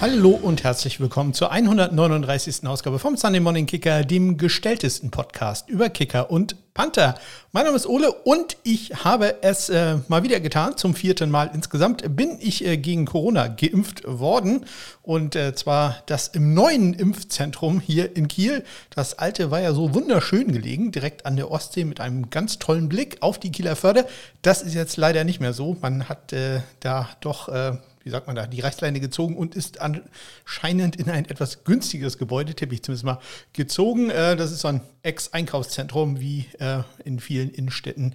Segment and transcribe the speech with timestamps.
[0.00, 2.64] Hallo und herzlich willkommen zur 139.
[2.68, 7.16] Ausgabe vom Sunday Morning Kicker, dem gestelltesten Podcast über Kicker und Panther.
[7.50, 10.76] Mein Name ist Ole und ich habe es äh, mal wieder getan.
[10.76, 14.66] Zum vierten Mal insgesamt bin ich äh, gegen Corona geimpft worden.
[15.02, 18.62] Und äh, zwar das im neuen Impfzentrum hier in Kiel.
[18.90, 22.88] Das alte war ja so wunderschön gelegen, direkt an der Ostsee mit einem ganz tollen
[22.88, 24.06] Blick auf die Kieler Förde.
[24.42, 25.76] Das ist jetzt leider nicht mehr so.
[25.80, 27.72] Man hat äh, da doch äh,
[28.08, 32.54] wie sagt man da, die Reißleine gezogen und ist anscheinend in ein etwas günstiges Gebäude,
[32.54, 33.18] tippe ich zumindest mal,
[33.52, 34.08] gezogen.
[34.08, 38.14] Äh, das ist so ein Ex-Einkaufszentrum wie äh, in vielen Innenstädten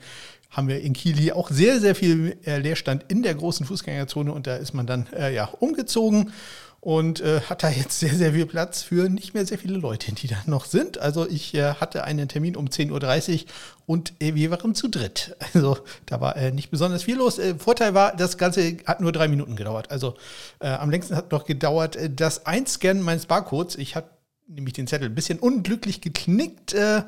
[0.50, 4.32] haben wir in Kiel hier auch sehr, sehr viel äh, Leerstand in der großen Fußgängerzone
[4.32, 6.32] und da ist man dann ja umgezogen
[6.84, 10.14] und äh, hat da jetzt sehr, sehr viel Platz für nicht mehr sehr viele Leute,
[10.14, 10.98] die da noch sind.
[10.98, 13.50] Also ich äh, hatte einen Termin um 10.30 Uhr
[13.86, 15.36] und äh, wir waren zu dritt.
[15.54, 17.40] Also da war äh, nicht besonders viel los.
[17.40, 19.92] Äh, Vorteil war, das Ganze hat nur drei Minuten gedauert.
[19.92, 20.16] Also
[20.60, 23.78] äh, am längsten hat noch gedauert das Einscannen meines Barcodes.
[23.78, 24.10] Ich hatte
[24.48, 27.04] nämlich den Zettel ein bisschen unglücklich geknickt äh,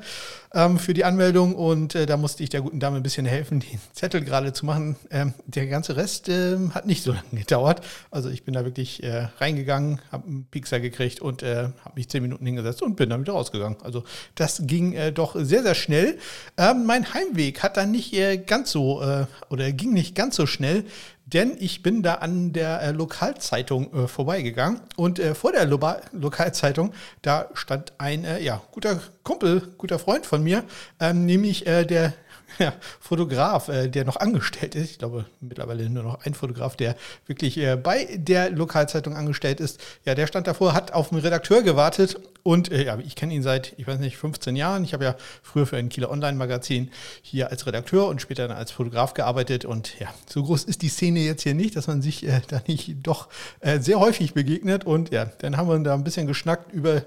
[0.54, 3.60] ähm, für die Anmeldung und äh, da musste ich der guten Dame ein bisschen helfen,
[3.60, 4.96] den Zettel gerade zu machen.
[5.10, 7.82] Ähm, der ganze Rest äh, hat nicht so lange gedauert.
[8.10, 12.08] Also ich bin da wirklich äh, reingegangen, habe einen Pixar gekriegt und äh, habe mich
[12.08, 13.78] zehn Minuten hingesetzt und bin dann wieder rausgegangen.
[13.82, 16.18] Also das ging äh, doch sehr, sehr schnell.
[16.56, 19.02] Ähm, mein Heimweg hat dann nicht ganz so
[19.50, 20.84] oder ging nicht ganz so schnell
[21.26, 25.78] denn ich bin da an der äh, Lokalzeitung äh, vorbeigegangen und äh, vor der Lo
[26.12, 30.64] Lokalzeitung, da stand ein äh, ja, guter Kumpel, guter Freund von mir,
[31.00, 32.14] ähm, nämlich äh, der
[32.58, 34.90] ja, Fotograf, äh, der noch angestellt ist.
[34.90, 39.80] Ich glaube, mittlerweile nur noch ein Fotograf, der wirklich äh, bei der Lokalzeitung angestellt ist.
[40.04, 43.42] Ja, der stand davor, hat auf den Redakteur gewartet und äh, ja, ich kenne ihn
[43.42, 44.84] seit, ich weiß nicht, 15 Jahren.
[44.84, 46.90] Ich habe ja früher für ein Kieler Online-Magazin
[47.22, 49.64] hier als Redakteur und später dann als Fotograf gearbeitet.
[49.64, 52.62] Und ja, so groß ist die Szene jetzt hier nicht, dass man sich äh, da
[52.66, 53.28] nicht doch
[53.60, 54.84] äh, sehr häufig begegnet.
[54.84, 57.02] Und ja, dann haben wir da ein bisschen geschnackt über,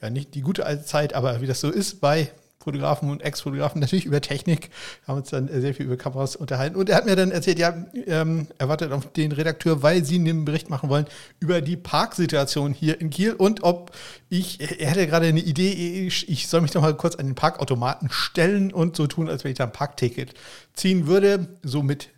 [0.00, 3.80] ja, nicht die gute alte Zeit, aber wie das so ist bei Fotografen und Ex-Fotografen
[3.80, 4.70] natürlich über Technik,
[5.06, 6.76] haben uns dann sehr viel über Kameras unterhalten.
[6.76, 10.16] Und er hat mir dann erzählt, ja, ähm, er wartet auf den Redakteur, weil sie
[10.16, 11.06] einen Bericht machen wollen
[11.40, 13.92] über die Parksituation hier in Kiel und ob
[14.28, 17.34] ich, er hätte gerade eine Idee, ich, ich soll mich doch mal kurz an den
[17.34, 20.34] Parkautomaten stellen und so tun, als wenn ich da ein Parkticket
[20.74, 22.10] ziehen würde, so mit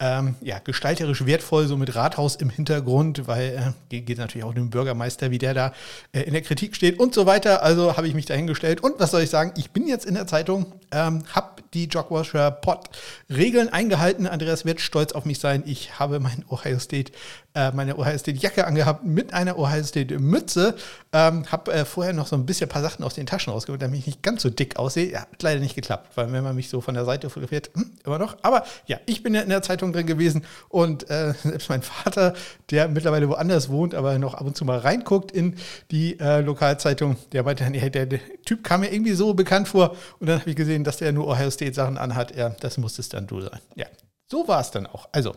[0.00, 4.70] ähm, ja, gestalterisch wertvoll, so mit Rathaus im Hintergrund, weil äh, geht natürlich auch dem
[4.70, 5.72] Bürgermeister, wie der da
[6.12, 7.62] äh, in der Kritik steht und so weiter.
[7.62, 8.80] Also habe ich mich dahingestellt.
[8.80, 9.52] Und was soll ich sagen?
[9.56, 12.90] Ich bin jetzt in der Zeitung, ähm, habe die Jogwasher Pod
[13.28, 14.26] Regeln eingehalten.
[14.26, 15.64] Andreas wird stolz auf mich sein.
[15.66, 17.12] Ich habe mein Ohio State
[17.58, 20.76] äh, meine Ohio State Jacke angehabt mit einer Ohio State Mütze.
[21.12, 23.82] Ähm, habe äh, vorher noch so ein bisschen ein paar Sachen aus den Taschen rausgeholt,
[23.82, 25.10] damit ich nicht ganz so dick aussehe.
[25.10, 27.90] Ja, hat leider nicht geklappt, weil wenn man mich so von der Seite fotografiert, hm,
[28.04, 28.36] immer noch.
[28.42, 32.34] Aber ja, ich bin ja in der Zeitung drin gewesen und äh, selbst mein Vater,
[32.70, 35.56] der mittlerweile woanders wohnt, aber noch ab und zu mal reinguckt in
[35.90, 39.96] die äh, Lokalzeitung, der meinte dann, der, der, Typ kam mir irgendwie so bekannt vor
[40.20, 42.34] und dann habe ich gesehen, dass der nur Ohio State Sachen anhat.
[42.34, 43.60] Ja, das muss es dann du sein.
[43.74, 43.86] Ja,
[44.26, 45.08] so war es dann auch.
[45.12, 45.34] Also,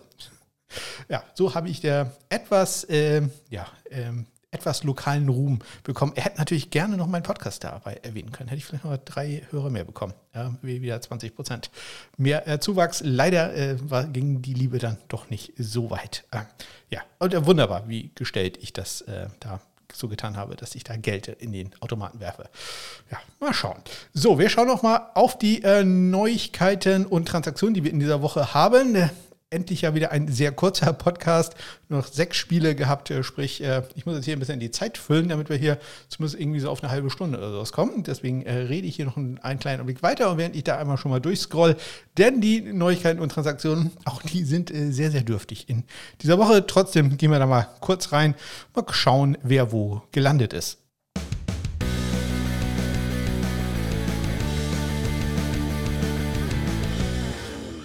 [1.09, 6.11] ja, so habe ich der etwas, äh, ja, ähm, etwas lokalen Ruhm bekommen.
[6.15, 8.49] Er hätte natürlich gerne noch meinen Podcast dabei erwähnen können.
[8.49, 10.13] Hätte ich vielleicht noch drei Hörer mehr bekommen.
[10.35, 11.71] Ja, wieder 20 Prozent
[12.17, 13.01] mehr äh, Zuwachs.
[13.03, 16.25] Leider äh, war, ging die Liebe dann doch nicht so weit.
[16.31, 16.41] Äh,
[16.89, 19.61] ja, und äh, wunderbar, wie gestellt ich das äh, da
[19.93, 22.49] so getan habe, dass ich da Geld in den Automaten werfe.
[23.09, 23.81] Ja, mal schauen.
[24.13, 28.21] So, wir schauen noch mal auf die äh, Neuigkeiten und Transaktionen, die wir in dieser
[28.21, 29.09] Woche haben
[29.51, 31.55] endlich ja wieder ein sehr kurzer Podcast,
[31.89, 34.97] noch sechs Spiele gehabt, äh, sprich, äh, ich muss jetzt hier ein bisschen die Zeit
[34.97, 35.77] füllen, damit wir hier
[36.09, 38.03] zumindest irgendwie so auf eine halbe Stunde oder sowas kommen.
[38.03, 40.77] Deswegen äh, rede ich hier noch einen, einen kleinen Blick weiter und während ich da
[40.77, 41.75] einmal schon mal durchscroll,
[42.17, 45.83] denn die Neuigkeiten und Transaktionen, auch die sind sehr, sehr dürftig in
[46.21, 46.65] dieser Woche.
[46.65, 48.35] Trotzdem gehen wir da mal kurz rein,
[48.73, 50.80] mal schauen, wer wo gelandet ist.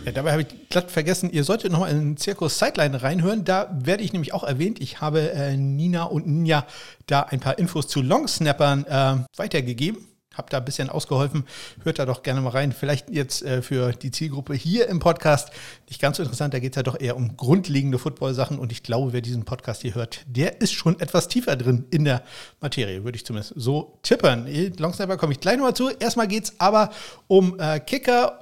[0.06, 3.44] Ja, dabei habe ich glatt vergessen, ihr solltet nochmal in Zirkus Sideline reinhören.
[3.44, 4.81] Da werde ich nämlich auch erwähnt.
[4.81, 6.64] Ich habe äh, Nina und Ninja
[7.08, 10.06] da ein paar Infos zu Longsnappern äh, weitergegeben.
[10.32, 11.44] Habe da ein bisschen ausgeholfen.
[11.82, 12.70] Hört da doch gerne mal rein.
[12.70, 15.50] Vielleicht jetzt äh, für die Zielgruppe hier im Podcast
[15.88, 16.55] nicht ganz so interessant.
[16.55, 18.61] Da geht es ja doch eher um grundlegende Football-Sachen.
[18.61, 22.05] Und ich glaube, wer diesen Podcast hier hört, der ist schon etwas tiefer drin in
[22.05, 22.23] der
[22.61, 24.47] Materie, würde ich zumindest so tippern.
[24.79, 25.88] Longsnapper komme ich gleich nochmal zu.
[25.88, 26.91] Erstmal geht es aber
[27.26, 28.38] um äh, Kicker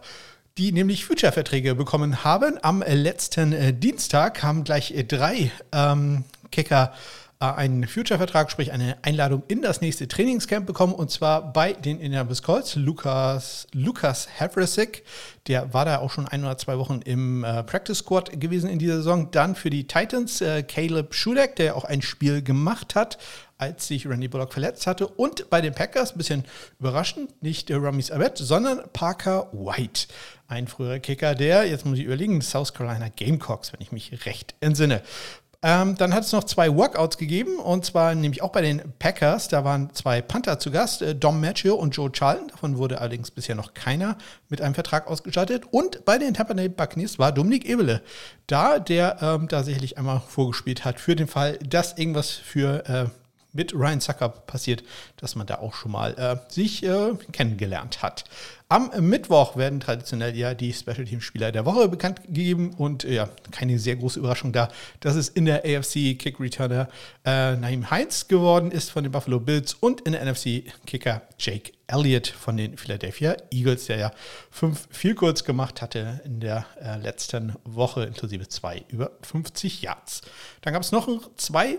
[0.56, 2.58] die nämlich Future-Verträge bekommen haben.
[2.62, 6.92] Am letzten äh, Dienstag haben gleich äh, drei ähm, Kicker
[7.40, 12.42] einen Future-Vertrag, sprich eine Einladung in das nächste Trainingscamp bekommen und zwar bei den Indianapolis
[12.42, 12.76] Colts.
[12.76, 15.02] Lukas, Lukas Havrasik,
[15.46, 18.78] der war da auch schon ein oder zwei Wochen im äh, Practice Squad gewesen in
[18.78, 19.30] dieser Saison.
[19.30, 23.18] Dann für die Titans äh, Caleb Schudeck, der auch ein Spiel gemacht hat,
[23.58, 25.06] als sich Randy Bullock verletzt hatte.
[25.06, 26.44] Und bei den Packers, ein bisschen
[26.78, 30.06] überraschend, nicht äh, Ramis sondern Parker White.
[30.48, 34.54] Ein früherer Kicker, der, jetzt muss ich überlegen, South Carolina Gamecocks, wenn ich mich recht
[34.60, 35.02] entsinne.
[35.66, 39.48] Ähm, dann hat es noch zwei Workouts gegeben und zwar nämlich auch bei den Packers.
[39.48, 42.48] Da waren zwei Panther zu Gast, äh, Dom Maggio und Joe Charlton.
[42.48, 44.18] Davon wurde allerdings bisher noch keiner
[44.50, 45.64] mit einem Vertrag ausgestattet.
[45.70, 48.02] Und bei den Tampa Bay Buccaneers war Dominik Ebele
[48.46, 53.06] da, der ähm, da sicherlich einmal vorgespielt hat für den Fall, dass irgendwas für äh,
[53.54, 54.84] mit Ryan Zucker passiert,
[55.16, 58.24] dass man da auch schon mal äh, sich äh, kennengelernt hat.
[58.68, 63.28] Am Mittwoch werden traditionell ja die Special Team Spieler der Woche bekannt gegeben und ja,
[63.50, 64.68] keine sehr große Überraschung da,
[65.00, 66.88] dass es in der AFC Kick Returner
[67.24, 71.72] äh, Naim Heinz geworden ist von den Buffalo Bills und in der NFC Kicker Jake
[71.86, 74.10] Elliott von den Philadelphia Eagles, der ja
[74.50, 80.22] fünf viel kurz gemacht hatte in der äh, letzten Woche, inklusive zwei über 50 Yards.
[80.62, 81.78] Dann gab es noch zwei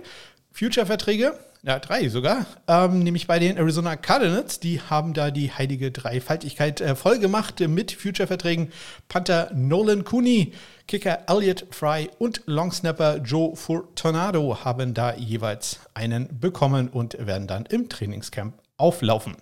[0.51, 2.46] Future-Verträge ja, drei sogar.
[2.68, 4.60] Ähm, nämlich bei den Arizona Cardinals.
[4.60, 8.72] Die haben da die heilige Dreifaltigkeit äh, voll gemacht mit Future-Verträgen.
[9.10, 10.54] Panther Nolan Cooney,
[10.88, 17.66] Kicker Elliot Fry und Longsnapper Joe Fortunato haben da jeweils einen bekommen und werden dann
[17.66, 19.36] im Trainingscamp auflaufen.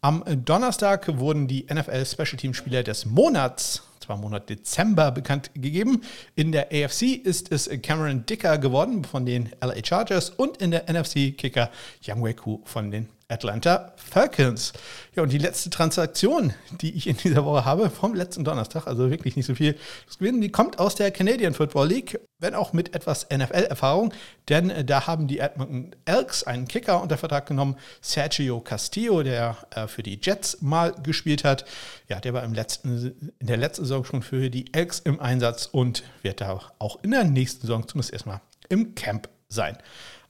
[0.00, 6.02] Am Donnerstag wurden die NFL Special Team Spieler des Monats zwar Monat Dezember bekannt gegeben.
[6.34, 10.90] In der AFC ist es Cameron Dicker geworden von den LA Chargers und in der
[10.90, 11.70] NFC Kicker
[12.06, 14.72] Young Weku von den Atlanta Falcons.
[15.14, 19.10] Ja, und die letzte Transaktion, die ich in dieser Woche habe, vom letzten Donnerstag, also
[19.10, 22.72] wirklich nicht so viel das Gewinnen, die kommt aus der Canadian Football League, wenn auch
[22.72, 24.12] mit etwas NFL-Erfahrung,
[24.48, 29.56] denn äh, da haben die Edmonton Elks einen Kicker unter Vertrag genommen, Sergio Castillo, der
[29.70, 31.64] äh, für die Jets mal gespielt hat.
[32.08, 35.66] Ja, der war im letzten, in der letzten Saison schon für die Elks im Einsatz
[35.66, 39.76] und wird da auch in der nächsten Saison zumindest erstmal im Camp sein.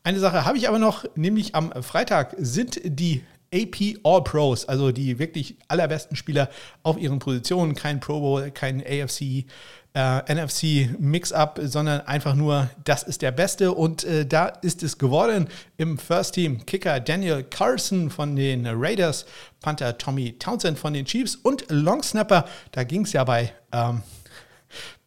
[0.03, 4.93] Eine Sache habe ich aber noch, nämlich am Freitag sind die AP All Pros, also
[4.93, 6.49] die wirklich allerbesten Spieler
[6.83, 9.45] auf ihren Positionen, kein Pro Bowl, kein AFC,
[9.93, 13.73] äh, NFC Mix-up, sondern einfach nur, das ist der Beste.
[13.73, 19.27] Und äh, da ist es geworden im First Team Kicker Daniel Carson von den Raiders,
[19.61, 24.03] Panther Tommy Townsend von den Chiefs und Long Snapper, da ging es ja bei ähm,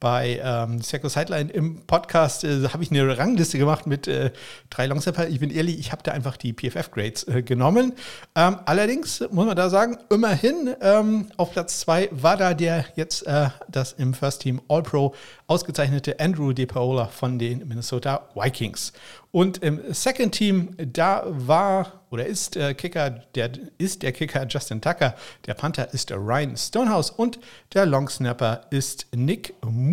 [0.03, 4.31] bei ähm, Circle Sideline im Podcast äh, habe ich eine Rangliste gemacht mit äh,
[4.69, 5.29] drei Longsnapper.
[5.29, 7.93] Ich bin ehrlich, ich habe da einfach die PFF-Grades äh, genommen.
[8.35, 13.25] Ähm, allerdings muss man da sagen, immerhin ähm, auf Platz zwei war da der jetzt
[13.25, 15.15] äh, das im First Team All-Pro
[15.47, 18.91] ausgezeichnete Andrew DePaola von den Minnesota Vikings.
[19.31, 24.79] Und im Second Team, da war oder ist der Kicker, der ist der Kicker Justin
[24.79, 25.15] Tucker,
[25.47, 27.39] der Panther ist Ryan Stonehouse und
[27.73, 29.92] der Longsnapper ist Nick Moore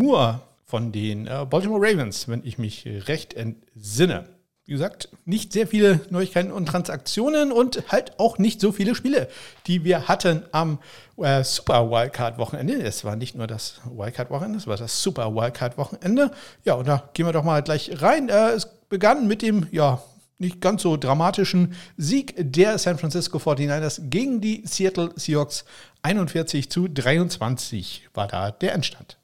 [0.70, 4.24] von den äh, Baltimore Ravens, wenn ich mich recht entsinne.
[4.64, 9.28] Wie gesagt, nicht sehr viele Neuigkeiten und Transaktionen und halt auch nicht so viele Spiele,
[9.66, 10.78] die wir hatten am
[11.16, 12.74] äh, Super Wildcard Wochenende.
[12.74, 16.30] Es war nicht nur das Wildcard Wochenende, es war das Super Wildcard Wochenende.
[16.64, 18.28] Ja, und da gehen wir doch mal gleich rein.
[18.28, 20.00] Äh, es begann mit dem, ja,
[20.38, 25.64] nicht ganz so dramatischen Sieg der San Francisco 49ers gegen die Seattle Seahawks.
[26.02, 29.19] 41 zu 23 war da der Endstand.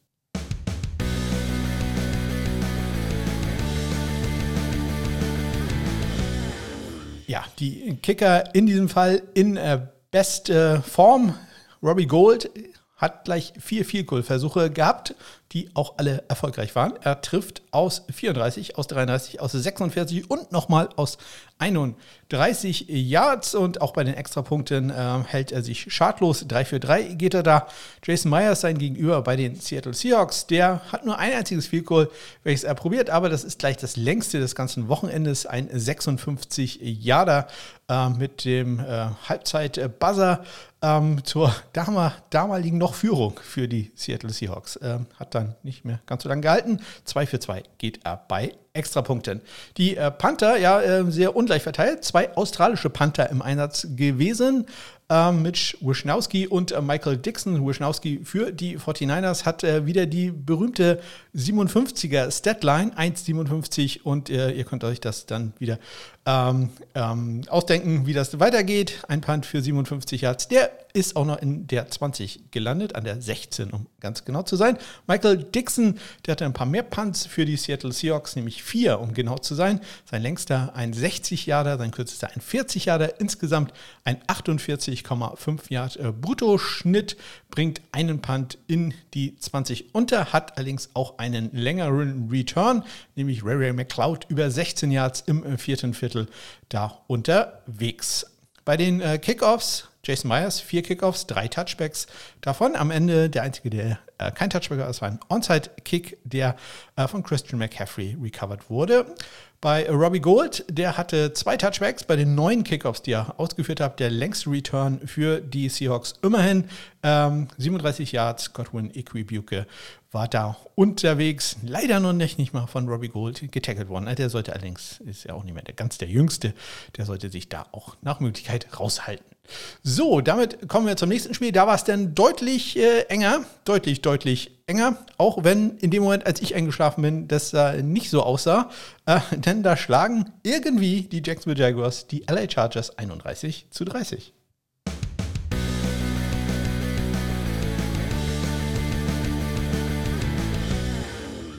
[7.37, 9.79] Ja, die Kicker in diesem Fall in äh,
[10.11, 11.35] bester Form.
[11.83, 12.49] Robbie Gold
[12.97, 15.15] hat gleich vier Field-Goal-Versuche gehabt,
[15.53, 16.95] die auch alle erfolgreich waren.
[17.03, 21.19] Er trifft aus 34, aus 33, aus 46 und nochmal aus
[21.59, 23.55] 31 Yards.
[23.55, 26.47] Und auch bei den Extrapunkten äh, hält er sich schadlos.
[26.49, 27.69] 3 für 3 geht er da.
[28.03, 30.47] Jason Myers sein Gegenüber bei den Seattle Seahawks.
[30.47, 32.11] Der hat nur ein einziges Field Goal,
[32.45, 35.45] welches er probiert, aber das ist gleich das längste des ganzen Wochenendes.
[35.45, 37.47] Ein 56 Yarder
[37.89, 40.45] äh, mit dem äh, Halbzeit-Buzzer
[40.87, 44.79] ähm, zur damaligen noch Führung für die Seattle Seahawks.
[44.83, 46.81] Ähm, hat dann nicht mehr ganz so lange gehalten.
[47.05, 49.41] 2 für 2 geht er bei Extrapunkten.
[49.79, 52.05] Die äh, Panther, ja, äh, sehr ungleich verteilt.
[52.05, 54.67] Zwei australische Panther im Einsatz gewesen.
[55.09, 57.65] Äh, Mitch Wischnowski und äh, Michael Dixon.
[57.65, 61.01] Wischnowski für die 49ers hat äh, wieder die berühmte
[61.37, 65.79] 57er Statline, 1,57 und äh, ihr könnt euch das dann wieder
[66.27, 69.05] ähm, ähm, ausdenken, wie das weitergeht.
[69.07, 70.49] Ein Punt für 57 Yards.
[70.49, 74.57] Der ist auch noch in der 20 gelandet, an der 16, um ganz genau zu
[74.57, 74.79] sein.
[75.07, 79.13] Michael Dixon, der hatte ein paar mehr Punts für die Seattle Seahawks, nämlich vier, um
[79.13, 79.81] genau zu sein.
[80.11, 83.75] Sein längster ein 60 Jahre, sein kürzester ein 40 Jahre, insgesamt
[84.05, 87.19] ein 48,5 Yard äh, Bruttoschnitt,
[87.51, 92.85] bringt einen Punt in die 20 unter, hat allerdings auch einen längeren Return,
[93.17, 96.27] nämlich Ray Ray McCloud über 16 Yards im äh, vierten Viertel
[96.71, 98.25] da unterwegs.
[98.67, 102.09] Bei den äh, Kickoffs, Jason Myers, vier Kickoffs, drei Touchbacks.
[102.41, 106.57] Davon am Ende der einzige, der äh, kein Touchback war, das war ein Onside-Kick, der
[106.97, 109.15] äh, von Christian McCaffrey recovered wurde.
[109.61, 114.01] Bei Robbie Gold, der hatte zwei Touchbacks bei den neuen Kickoffs, die er ausgeführt hat.
[114.01, 116.65] Der längste Return für die Seahawks immerhin.
[117.03, 119.67] Ähm, 37 Yards, Godwin Equibuke
[120.13, 121.57] war da unterwegs.
[121.63, 124.15] Leider noch nicht, nicht mal von Robbie Gold getackelt worden.
[124.15, 126.53] Der sollte allerdings, ist ja auch nicht mehr der ganz der Jüngste,
[126.97, 129.36] der sollte sich da auch nach Möglichkeit raushalten.
[129.83, 131.53] So, damit kommen wir zum nächsten Spiel.
[131.53, 134.97] Da war es dann deutlich äh, enger, deutlich, deutlich enger.
[135.17, 138.71] Auch wenn in dem Moment, als ich eingeschlafen bin, das äh, nicht so aussah.
[139.07, 144.33] Äh, denn da schlagen irgendwie die Jacksonville Jaguars die LA Chargers 31 zu 30.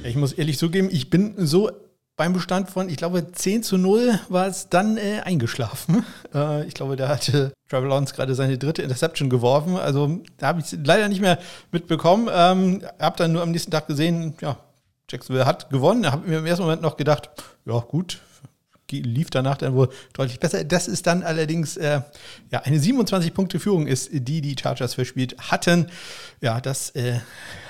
[0.03, 1.69] Ich muss ehrlich zugeben, ich bin so
[2.17, 6.05] beim Bestand von, ich glaube, 10 zu 0 war es dann äh, eingeschlafen.
[6.33, 9.77] Äh, ich glaube, da hatte Trevor Lawrence gerade seine dritte Interception geworfen.
[9.77, 11.39] Also da habe ich es leider nicht mehr
[11.71, 12.27] mitbekommen.
[12.29, 14.57] Ähm, habe dann nur am nächsten Tag gesehen, ja,
[15.09, 16.11] Jacksonville hat gewonnen.
[16.11, 17.29] Habe mir im ersten Moment noch gedacht,
[17.65, 18.19] ja gut,
[18.91, 20.63] lief danach dann wohl deutlich besser.
[20.63, 22.01] Das ist dann allerdings äh,
[22.51, 25.87] ja, eine 27-Punkte-Führung ist, die die Chargers verspielt hatten.
[26.41, 27.19] Ja, das äh,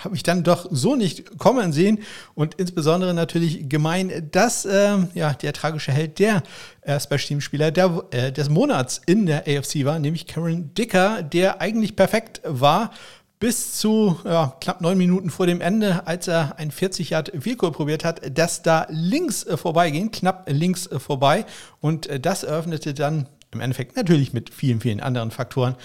[0.03, 1.99] habe ich dann doch so nicht kommen sehen
[2.35, 6.43] und insbesondere natürlich gemein, dass äh, ja, der tragische Held der
[6.81, 11.23] äh, Special Team Spieler der, äh, des Monats in der AFC war, nämlich Karen Dicker,
[11.23, 12.91] der eigentlich perfekt war
[13.39, 17.71] bis zu ja, knapp neun Minuten vor dem Ende, als er ein 40 Yard Vielkohl
[17.71, 21.45] probiert hat, das da links äh, vorbeiging, knapp links äh, vorbei.
[21.79, 25.75] Und äh, das eröffnete dann im Endeffekt natürlich mit vielen, vielen anderen Faktoren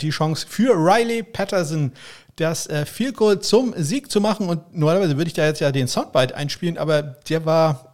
[0.00, 1.92] die Chance für Riley Patterson,
[2.40, 4.48] das äh, Field Goal zum Sieg zu machen.
[4.48, 7.89] Und normalerweise würde ich da jetzt ja den Soundbite einspielen, aber der war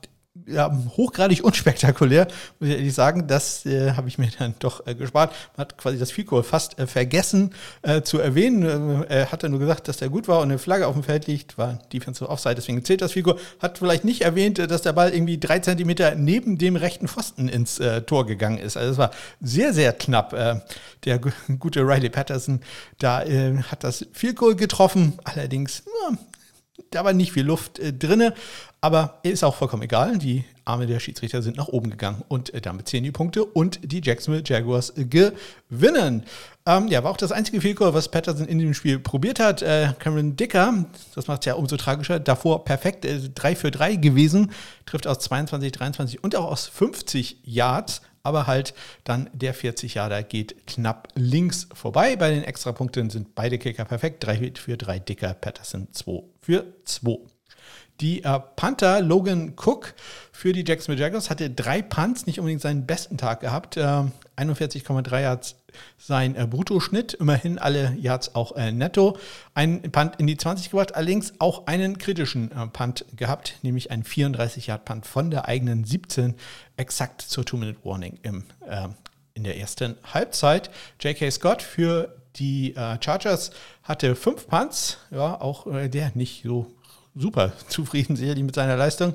[0.46, 2.28] ja, hochgradig unspektakulär,
[2.58, 3.26] muss ich ehrlich sagen.
[3.26, 5.34] Das äh, habe ich mir dann doch äh, gespart.
[5.56, 9.04] Man hat quasi das Fico fast äh, vergessen äh, zu erwähnen.
[9.04, 11.26] Äh, er hatte nur gesagt, dass der gut war und eine Flagge auf dem Feld
[11.26, 13.38] liegt, war Defensive Offside, deswegen zählt das Fico.
[13.60, 17.48] Hat vielleicht nicht erwähnt, äh, dass der Ball irgendwie drei Zentimeter neben dem rechten Pfosten
[17.48, 18.76] ins Tor gegangen ist.
[18.76, 20.34] Also es war sehr, sehr knapp.
[21.04, 21.20] der
[21.58, 22.60] gute Riley Patterson
[22.98, 25.18] da hat das Fico getroffen.
[25.24, 25.82] Allerdings,
[26.90, 28.34] da war nicht viel Luft äh, drinne,
[28.80, 30.18] aber ist auch vollkommen egal.
[30.18, 33.80] Die Arme der Schiedsrichter sind nach oben gegangen und äh, damit zählen die Punkte und
[33.82, 36.24] die Jacksonville Jaguars gewinnen.
[36.66, 39.62] Ähm, ja, war auch das einzige Fehlcall, was Patterson in dem Spiel probiert hat.
[39.62, 43.96] Äh, Cameron Dicker, das macht es ja umso tragischer, davor perfekt, äh, 3 für 3
[43.96, 44.50] gewesen,
[44.84, 50.24] trifft aus 22, 23 und auch aus 50 Yards aber halt dann der 40 Jahre
[50.24, 52.16] geht knapp links vorbei.
[52.16, 54.24] Bei den Extrapunkten sind beide Kicker perfekt.
[54.26, 57.35] 3 für 3 Dicker, Patterson 2 für 2.
[58.00, 59.94] Die äh, Panther Logan Cook
[60.30, 63.76] für die Jacksonville Jaguars hatte drei Punts, nicht unbedingt seinen besten Tag gehabt.
[63.76, 64.04] Äh,
[64.36, 65.56] 41,3 Yards
[65.98, 69.18] sein äh, Bruttoschnitt, immerhin alle Yards auch äh, netto.
[69.54, 74.02] Ein Punt in die 20 gebracht, allerdings auch einen kritischen äh, Punt gehabt, nämlich ein
[74.02, 76.34] 34-Yard-Punt von der eigenen 17,
[76.76, 78.88] exakt zur Two-Minute-Warning im, äh,
[79.34, 80.70] in der ersten Halbzeit.
[81.00, 81.30] J.K.
[81.30, 83.50] Scott für die äh, Chargers
[83.82, 86.75] hatte fünf Punts, ja, auch äh, der nicht so
[87.16, 89.14] super zufrieden sicherlich mit seiner Leistung.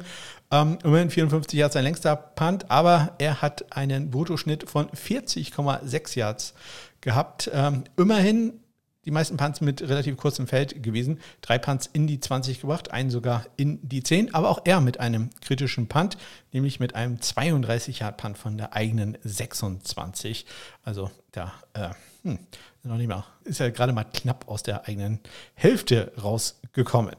[0.52, 6.54] Ähm, immerhin 54 Yards sein längster Punt, aber er hat einen Bruttoschnitt von 40,6 Yards
[7.00, 7.50] gehabt.
[7.54, 8.60] Ähm, immerhin
[9.06, 11.20] die meisten Punts mit relativ kurzem Feld gewesen.
[11.42, 15.00] Drei Punts in die 20 gebracht, einen sogar in die 10, aber auch er mit
[15.00, 16.18] einem kritischen Punt,
[16.52, 20.46] nämlich mit einem 32-Yard-Punt von der eigenen 26.
[20.84, 21.90] Also da, äh,
[22.24, 22.40] hm,
[22.84, 25.20] noch nicht mal, ist ja gerade mal knapp aus der eigenen
[25.54, 27.16] Hälfte rausgekommen.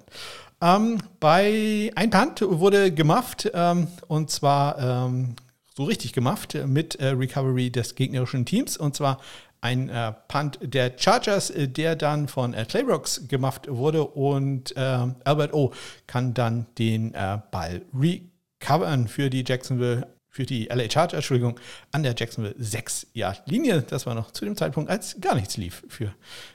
[0.60, 5.34] Ähm, bei ein Punt wurde gemufft ähm, und zwar ähm,
[5.74, 8.76] so richtig gemufft mit äh, Recovery des gegnerischen Teams.
[8.76, 9.20] Und zwar
[9.60, 14.04] ein äh, Punt der Chargers, äh, der dann von äh, Claybrooks gemacht wurde.
[14.04, 15.72] Und äh, Albert O
[16.06, 21.60] kann dann den äh, Ball recovern für die Jacksonville für die LA Chargers, Entschuldigung,
[21.92, 23.82] an der Jacksonville 6-Yard-Linie.
[23.82, 26.14] Das war noch zu dem Zeitpunkt, als gar nichts lief für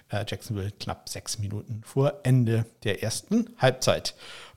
[0.09, 4.15] äh, Jacksonville, knapp sechs Minuten vor Ende der ersten Halbzeit.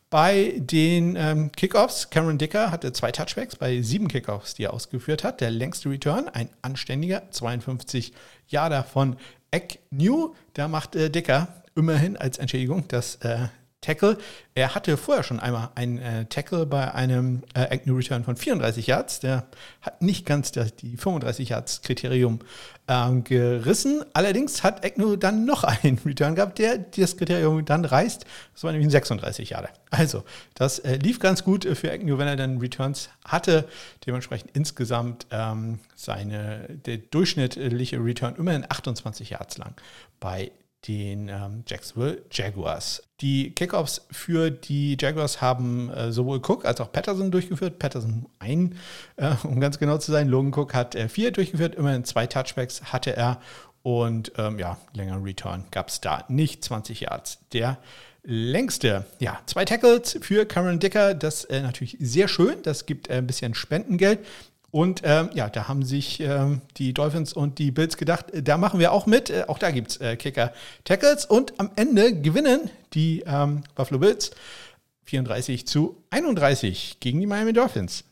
[0.09, 5.23] Bei den ähm, Kickoffs, Cameron Dicker hatte zwei Touchbacks bei sieben Kickoffs, die er ausgeführt
[5.23, 5.43] hat.
[5.43, 8.15] Der längste Return, ein anständiger 52
[8.49, 9.17] Jahre von
[9.53, 10.35] Agnew.
[10.55, 13.49] Da macht äh, Dicker immerhin als Entschädigung das äh,
[13.81, 14.19] Tackle.
[14.55, 18.87] Er hatte vorher schon einmal einen äh, Tackle bei einem äh, Agnew Return von 34
[18.87, 19.21] Yards.
[19.21, 19.47] Der
[19.81, 22.41] hat nicht ganz das, die 35 Yards Kriterium
[22.89, 24.05] ähm, gerissen.
[24.13, 28.27] Allerdings hat Agnew dann noch einen Return gehabt, der das Kriterium dann reißt.
[28.53, 29.71] Das war nämlich ein 36 Yards.
[29.91, 33.67] Also, das äh, lief ganz gut für Agnew, wenn er dann Returns hatte.
[34.07, 39.75] Dementsprechend insgesamt ähm, seine, der durchschnittliche Return immerhin 28 Yards lang
[40.21, 40.53] bei
[40.89, 43.03] den ähm, Jacksonville Jaguars.
[43.21, 47.79] Die Kickoffs für die Jaguars haben äh, sowohl Cook als auch Patterson durchgeführt.
[47.79, 48.77] Patterson ein,
[49.17, 50.29] äh, um ganz genau zu sein.
[50.29, 53.41] Logan Cook hat äh, vier durchgeführt, immerhin zwei Touchbacks hatte er.
[53.83, 56.65] Und ähm, ja, länger Return gab es da nicht.
[56.65, 57.39] 20 Yards.
[57.53, 57.79] Der
[58.23, 59.07] längste.
[59.19, 61.15] Ja, zwei Tackles für Cameron Dicker.
[61.15, 62.63] Das ist äh, natürlich sehr schön.
[62.63, 64.21] Das gibt äh, ein bisschen Spendengeld.
[64.73, 68.57] Und ähm, ja, da haben sich ähm, die Dolphins und die Bills gedacht, äh, da
[68.57, 69.29] machen wir auch mit.
[69.29, 71.27] Äh, auch da gibt es äh, Kicker-Tackles.
[71.27, 74.31] Und am Ende gewinnen die ähm, Buffalo Bills
[75.05, 78.05] 34 zu 31 gegen die Miami Dolphins.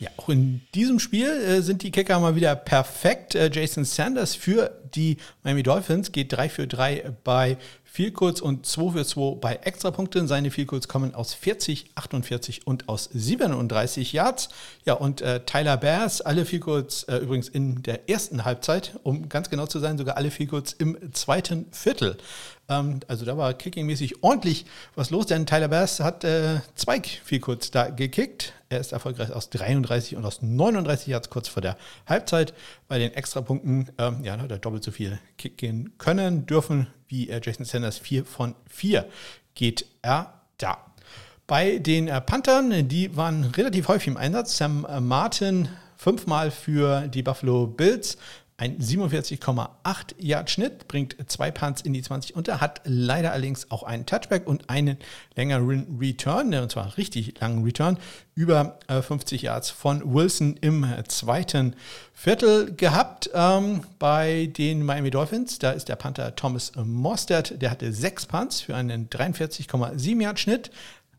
[0.00, 3.34] Ja, auch in diesem Spiel äh, sind die Kicker mal wieder perfekt.
[3.34, 7.58] Äh, Jason Sanders für die Miami Dolphins geht 3 für 3 bei
[7.94, 10.26] Vielkurs und 2 für 2 bei Extrapunkten.
[10.26, 14.48] Seine Vielkurs kommen aus 40, 48 und aus 37 Yards.
[14.84, 19.48] Ja, und äh, Tyler Bears, alle Vielkurs äh, übrigens in der ersten Halbzeit, um ganz
[19.48, 22.16] genau zu sein, sogar alle Vielkurs im zweiten Viertel.
[22.68, 27.70] Ähm, also da war kickingmäßig ordentlich was los, denn Tyler Bears hat äh, zwei Vielkurs
[27.70, 28.54] da gekickt.
[28.70, 31.76] Er ist erfolgreich aus 33 und aus 39 Yards kurz vor der
[32.08, 32.54] Halbzeit.
[32.88, 37.40] Bei den Extrapunkten ähm, ja, hat er doppelt so viel kicken können, dürfen wie äh,
[37.42, 39.06] Jason Sanders 4 von 4
[39.54, 40.78] geht er da.
[41.46, 44.56] Bei den äh, Panthern, die waren relativ häufig im Einsatz.
[44.56, 48.18] Sam äh, Martin fünfmal für die Buffalo Bills,
[48.56, 53.70] ein 47,8 Yard Schnitt, bringt zwei Punts in die 20 und er hat leider allerdings
[53.72, 54.98] auch einen Touchback und einen
[55.34, 57.98] längeren Return, und zwar richtig langen Return,
[58.36, 61.74] über 50 äh, Yards von Wilson im zweiten
[62.12, 63.30] Viertel gehabt.
[63.34, 68.60] Ähm, bei den Miami Dolphins, da ist der Panther Thomas Mostert, der hatte sechs Punts
[68.60, 70.70] für einen 43,7 Yard Schnitt,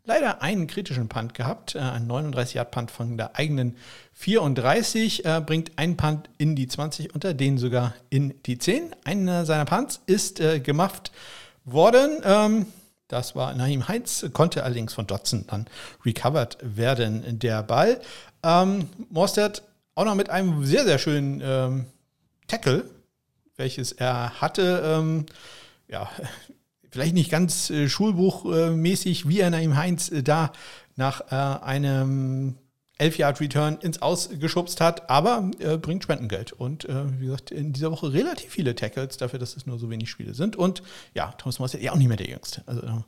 [0.06, 3.78] leider einen kritischen Punt gehabt, äh, ein 39-Yard-Punt von der eigenen
[4.14, 8.96] 34, äh, bringt einen Punt in die 20 und den sogar in die 10.
[9.04, 11.12] Einer seiner Punts ist äh, gemacht
[11.66, 12.22] worden.
[12.24, 12.66] Ähm,
[13.08, 15.68] das war Naheem Heinz, konnte allerdings von Dotson dann
[16.06, 18.02] recovered werden, der Ball.
[18.44, 19.64] Ähm, Mostert
[19.96, 21.86] auch noch mit einem sehr, sehr schönen ähm,
[22.48, 22.90] Tackle,
[23.58, 24.82] welches er hatte.
[24.86, 25.26] Ähm,
[25.88, 26.10] ja,
[26.96, 30.54] vielleicht nicht ganz äh, schulbuchmäßig, wie er Naim Heinz äh, da
[30.96, 32.56] nach äh, einem
[33.02, 36.54] 11-Yard-Return ins Aus geschubst hat, aber äh, bringt Spendengeld.
[36.54, 39.90] Und äh, wie gesagt, in dieser Woche relativ viele Tackles, dafür, dass es nur so
[39.90, 40.56] wenig Spiele sind.
[40.56, 42.64] Und ja, Thomas Moss ist ja auch nicht mehr der Jüngste.
[42.66, 43.04] Also da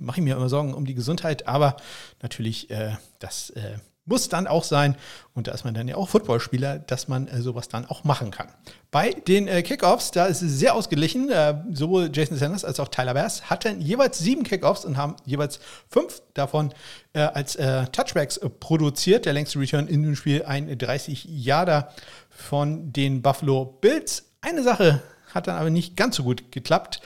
[0.00, 1.76] mache ich mir immer Sorgen um die Gesundheit, aber
[2.20, 3.54] natürlich, äh, das
[4.04, 4.96] muss dann auch sein,
[5.34, 8.30] und da ist man dann ja auch Footballspieler, dass man äh, sowas dann auch machen
[8.30, 8.48] kann.
[8.90, 11.30] Bei den äh, Kickoffs, da ist es sehr ausgeglichen.
[11.30, 15.60] Äh, sowohl Jason Sanders als auch Tyler Bass hatten jeweils sieben Kickoffs und haben jeweils
[15.88, 16.74] fünf davon
[17.12, 19.26] äh, als äh, Touchbacks äh, produziert.
[19.26, 21.92] Der längste Return in dem Spiel ein 30 Yarder
[22.30, 24.24] von den Buffalo Bills.
[24.40, 27.00] Eine Sache hat dann aber nicht ganz so gut geklappt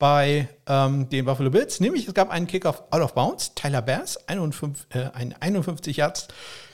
[0.00, 3.54] bei ähm, den Buffalo Bills, nämlich es gab einen Kickoff out of bounds.
[3.54, 6.26] Tyler Bears, 51, äh, ein 51 Yards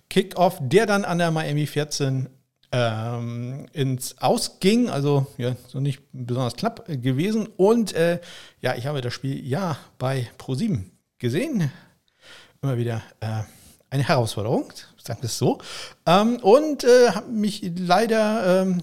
[0.08, 2.28] Kickoff, der dann an der Miami 14
[2.70, 7.48] ähm, ins Ausging, also ja, so nicht besonders knapp gewesen.
[7.56, 8.20] Und äh,
[8.60, 10.84] ja, ich habe das Spiel ja bei Pro7
[11.18, 11.72] gesehen.
[12.62, 13.42] Immer wieder äh,
[13.90, 15.58] eine Herausforderung, sagen wir es so.
[16.06, 18.82] Ähm, und äh, habe mich leider ähm,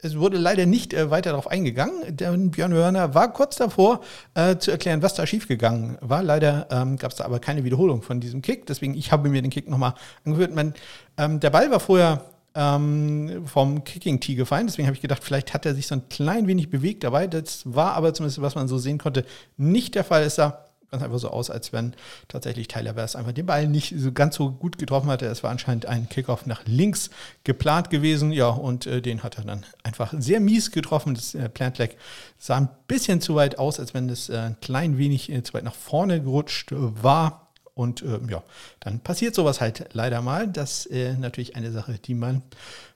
[0.00, 2.16] es wurde leider nicht äh, weiter darauf eingegangen.
[2.16, 4.00] Der Björn Hörner war kurz davor
[4.34, 6.22] äh, zu erklären, was da schiefgegangen war.
[6.22, 8.66] Leider ähm, gab es da aber keine Wiederholung von diesem Kick.
[8.66, 10.54] Deswegen, ich habe mir den Kick nochmal angehört.
[10.54, 10.74] Man,
[11.16, 14.68] ähm, der Ball war vorher ähm, vom Kicking-Tee gefallen.
[14.68, 17.26] Deswegen habe ich gedacht, vielleicht hat er sich so ein klein wenig bewegt dabei.
[17.26, 19.24] Das war aber zumindest, was man so sehen konnte,
[19.56, 20.22] nicht der Fall.
[20.22, 21.94] Es sah ganz einfach so aus, als wenn
[22.28, 25.26] tatsächlich Tyler Bass einfach den Ball nicht so ganz so gut getroffen hatte.
[25.26, 27.10] Es war anscheinend ein Kickoff nach links
[27.44, 28.32] geplant gewesen.
[28.32, 31.14] Ja, und äh, den hat er dann einfach sehr mies getroffen.
[31.14, 31.96] Das äh, Plant-Leg
[32.38, 35.54] sah ein bisschen zu weit aus, als wenn es äh, ein klein wenig äh, zu
[35.54, 37.48] weit nach vorne gerutscht war.
[37.74, 38.42] Und äh, ja,
[38.80, 40.48] dann passiert sowas halt leider mal.
[40.48, 42.42] Das ist äh, natürlich eine Sache, die man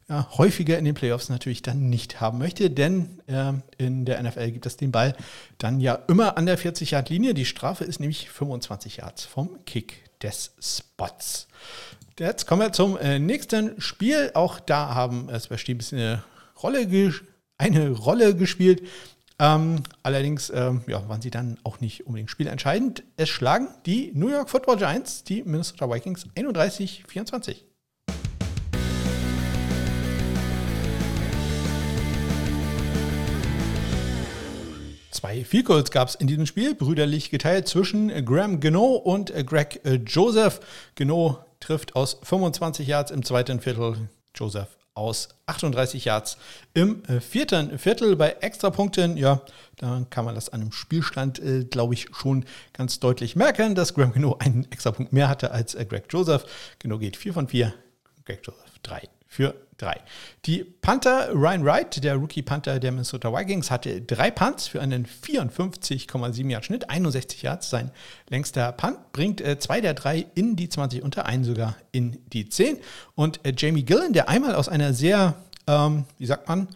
[0.09, 4.51] ja, häufiger in den Playoffs natürlich dann nicht haben möchte, denn äh, in der NFL
[4.51, 5.17] gibt es den Ball
[5.59, 7.35] dann ja immer an der 40-Yard-Linie.
[7.35, 11.49] Die Strafe ist nämlich 25 Yards vom Kick des Spots.
[12.19, 14.31] Jetzt kommen wir zum äh, nächsten Spiel.
[14.35, 16.23] Auch da haben es bei Stiebs eine
[16.62, 16.87] Rolle,
[17.59, 18.83] eine Rolle gespielt.
[19.38, 23.03] Ähm, allerdings ähm, ja, waren sie dann auch nicht unbedingt spielentscheidend.
[23.17, 27.72] Es schlagen die New York Football Giants die Minnesota Vikings 31-24.
[35.23, 40.59] Zwei Field gab es in diesem Spiel, brüderlich geteilt zwischen Graham Geno und Greg Joseph.
[40.97, 46.39] Geno trifft aus 25 Yards im zweiten Viertel, Joseph aus 38 Yards
[46.75, 48.17] im äh, vierten Viertel.
[48.17, 49.43] Bei Extrapunkten, ja,
[49.77, 53.95] da kann man das an einem Spielstand, äh, glaube ich, schon ganz deutlich merken, dass
[53.95, 56.47] Graham Geno einen Extrapunkt mehr hatte als äh, Greg Joseph.
[56.81, 57.73] Geno geht 4 von 4,
[58.25, 60.01] Greg Joseph 3 für 3.
[60.47, 65.07] Die Panther Ryan Wright, der Rookie Panther der Minnesota Vikings, hatte drei Punts für einen
[65.07, 67.71] 54,7 Yard Schnitt, 61 Yards.
[67.71, 67.90] Sein
[68.29, 72.49] längster Punt bringt äh, zwei der drei in die 20 unter, einen sogar in die
[72.49, 72.79] 10.
[73.14, 75.35] Und äh, Jamie Gillen, der einmal aus einer sehr,
[75.66, 76.68] ähm, wie sagt man,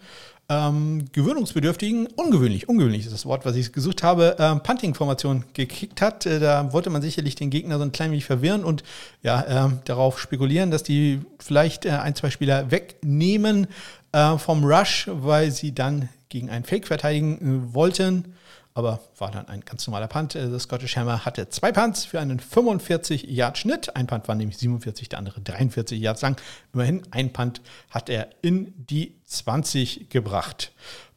[0.49, 6.25] ähm, gewöhnungsbedürftigen, ungewöhnlich, ungewöhnlich ist das Wort, was ich gesucht habe, ähm, Punting-Formation gekickt hat.
[6.25, 8.83] Äh, da wollte man sicherlich den Gegner so ein klein wenig verwirren und
[9.23, 13.67] ja, äh, darauf spekulieren, dass die vielleicht äh, ein, zwei Spieler wegnehmen
[14.13, 18.33] äh, vom Rush, weil sie dann gegen einen Fake verteidigen äh, wollten
[18.77, 20.35] aber war dann ein ganz normaler Punt.
[20.35, 23.95] Der äh, Scottish Hammer hatte zwei Punts für einen 45-Yard-Schnitt.
[23.95, 26.39] Ein Punt war nämlich 47, der andere 43 Yards lang.
[26.73, 30.73] Immerhin ein Punt hat er in die 20 gebracht.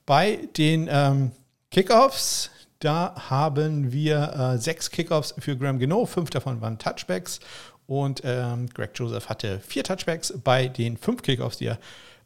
[0.06, 1.32] Bei den ähm,
[1.70, 7.40] Kickoffs, da haben wir äh, sechs Kickoffs für Graham Geno, fünf davon waren Touchbacks
[7.86, 11.78] und ähm, Greg Joseph hatte vier Touchbacks bei den fünf Kickoffs, die er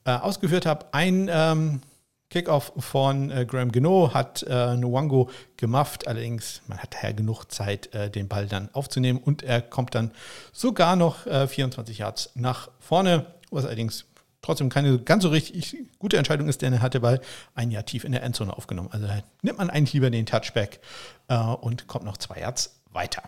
[0.05, 0.94] äh, ausgeführt hat.
[0.94, 1.81] Ein ähm,
[2.30, 6.08] Kickoff von äh, Graham Geno hat äh, Nwango gemufft.
[6.08, 10.10] Allerdings, man hat daher genug Zeit, äh, den Ball dann aufzunehmen und er kommt dann
[10.52, 14.06] sogar noch äh, 24 Yards nach vorne, was allerdings
[14.42, 17.20] trotzdem keine ganz so richtig gute Entscheidung ist, denn er hat den Ball
[17.54, 18.90] ein Jahr tief in der Endzone aufgenommen.
[18.92, 19.08] Also
[19.42, 20.80] nimmt man eigentlich lieber den Touchback
[21.28, 23.22] äh, und kommt noch zwei Yards weiter.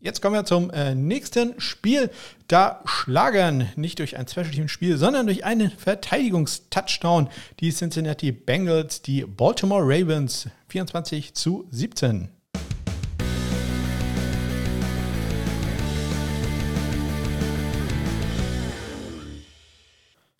[0.00, 2.10] Jetzt kommen wir zum äh, nächsten Spiel.
[2.46, 9.02] Da schlagen nicht durch ein Special Team Spiel, sondern durch einen Verteidigungstouchdown die Cincinnati Bengals
[9.02, 12.28] die Baltimore Ravens 24 zu 17.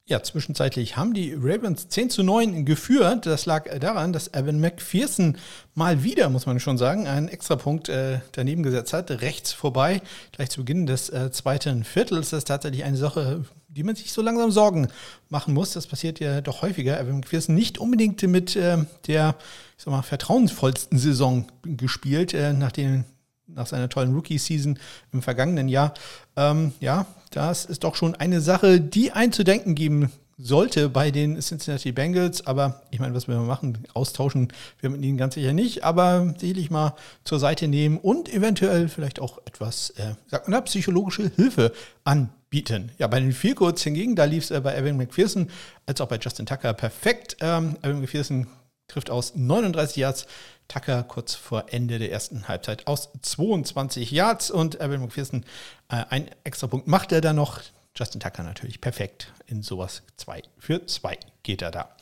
[0.09, 3.27] Ja, zwischenzeitlich haben die Ravens 10 zu 9 geführt.
[3.27, 5.37] Das lag daran, dass Evan McPherson
[5.75, 10.01] mal wieder, muss man schon sagen, einen Extrapunkt äh, daneben gesetzt hat, rechts vorbei,
[10.33, 12.31] gleich zu Beginn des äh, zweiten Viertels.
[12.31, 14.89] Das ist tatsächlich eine Sache, die man sich so langsam Sorgen
[15.29, 15.75] machen muss.
[15.75, 16.99] Das passiert ja doch häufiger.
[16.99, 19.35] Evan McPherson nicht unbedingt mit äh, der,
[19.77, 23.05] ich sag mal, vertrauensvollsten Saison gespielt, äh, nachdem
[23.47, 24.79] nach seiner tollen Rookie-Season
[25.13, 25.93] im vergangenen Jahr.
[26.35, 27.05] Ähm, ja,
[27.37, 32.47] das ist doch schon eine Sache, die einzudenken geben sollte bei den Cincinnati Bengals.
[32.47, 36.71] Aber ich meine, was wir machen, austauschen wir mit ihnen ganz sicher nicht, aber sicherlich
[36.71, 41.73] mal zur Seite nehmen und eventuell vielleicht auch etwas, äh, sagt man da, psychologische Hilfe
[42.05, 42.93] anbieten.
[42.99, 45.51] Ja, bei den Goals hingegen, da lief es äh, bei Evan McPherson
[45.87, 47.37] als auch bei Justin Tucker perfekt.
[47.41, 48.47] Ähm, Evan McPherson
[48.87, 50.27] trifft aus 39 Yards,
[50.69, 55.45] Tucker kurz vor Ende der ersten Halbzeit aus 22 Yards und Evan McPherson
[55.89, 57.61] äh, ein extra Punkt macht er dann noch.
[57.97, 61.97] Justin Tucker natürlich perfekt in sowas 2 für 2 geht er da.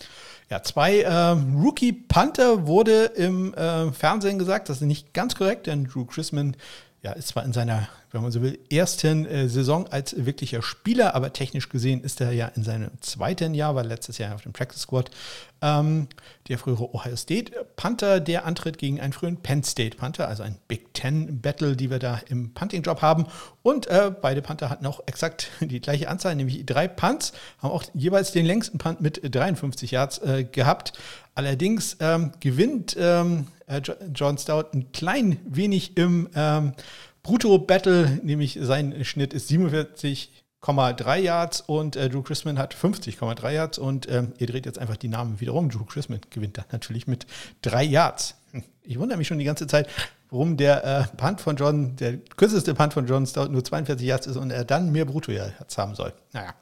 [0.51, 5.67] Ja, zwei äh, Rookie Panther wurde im äh, Fernsehen gesagt, das ist nicht ganz korrekt,
[5.67, 6.57] denn Drew Chrisman
[7.03, 11.15] ja, ist zwar in seiner, wenn man so will, ersten äh, Saison als wirklicher Spieler,
[11.15, 14.53] aber technisch gesehen ist er ja in seinem zweiten Jahr, war letztes Jahr auf dem
[14.53, 15.11] Practice Squad,
[15.63, 16.09] ähm,
[16.49, 20.57] der frühere Ohio State Panther, der antritt gegen einen frühen Penn State Panther, also ein
[20.69, 23.27] Big Ten Battle, die wir da im Punting-Job haben.
[23.63, 27.85] Und äh, beide Panther hatten auch exakt die gleiche Anzahl, nämlich drei Punts, haben auch
[27.95, 30.93] jeweils den längsten Punt mit 53 Yards äh, gehabt.
[31.35, 33.81] Allerdings ähm, gewinnt ähm, äh,
[34.15, 36.29] John Stout ein klein wenig im
[37.27, 43.79] ähm, Brutto-Battle, nämlich sein Schnitt ist 47,3 Yards und äh, Drew Chrisman hat 50,3 Yards
[43.79, 45.69] und ähm, ihr dreht jetzt einfach die Namen wiederum.
[45.69, 47.27] Drew Chrisman gewinnt dann natürlich mit
[47.63, 48.37] 3 Yards.
[48.53, 49.89] Hm, ich wundere mich schon die ganze Zeit,
[50.31, 54.27] warum der äh, Punt von John, der kürzeste Punt von John Stout nur 42 Yards
[54.27, 56.13] ist und er dann mehr Brutto-Yards haben soll.
[56.33, 56.55] Naja,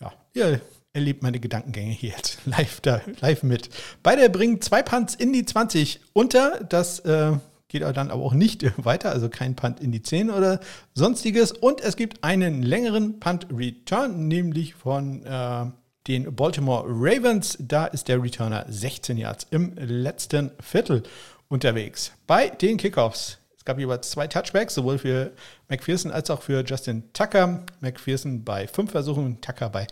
[0.00, 0.60] ja, ihr
[0.92, 3.68] erlebt meine Gedankengänge hier jetzt live, da, live mit.
[4.02, 6.64] Beide bringen zwei Punts in die 20 unter.
[6.64, 7.32] Das äh,
[7.68, 10.60] geht dann aber auch nicht weiter, also kein Punt in die 10 oder
[10.94, 11.52] sonstiges.
[11.52, 15.66] Und es gibt einen längeren Punt-Return, nämlich von äh,
[16.06, 17.56] den Baltimore Ravens.
[17.60, 21.02] Da ist der Returner 16 Yards im letzten Viertel
[21.48, 22.12] unterwegs.
[22.26, 25.32] Bei den Kickoffs gab jeweils zwei Touchbacks, sowohl für
[25.68, 27.64] McPherson als auch für Justin Tucker.
[27.80, 29.86] McPherson bei fünf Versuchen, Tucker bei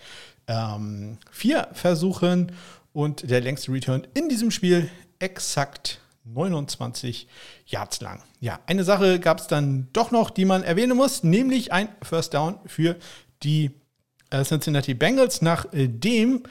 [0.47, 2.53] ähm, vier Versuchen
[2.93, 7.29] und der längste Return in diesem Spiel exakt 29
[7.67, 8.23] Yards lang.
[8.41, 12.35] Ja, eine Sache gab es dann doch noch, die man erwähnen muss, nämlich ein First
[12.35, 12.97] Down für
[13.43, 13.71] die
[14.31, 16.45] äh, Cincinnati Bengals, nachdem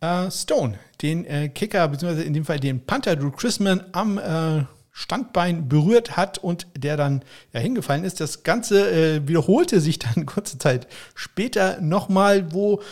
[0.00, 4.64] äh, Stone den äh, Kicker, beziehungsweise in dem Fall den Panther Drew Chrisman am äh,
[4.92, 8.20] Standbein berührt hat und der dann ja, hingefallen ist.
[8.20, 12.82] Das Ganze äh, wiederholte sich dann kurze Zeit später nochmal, wo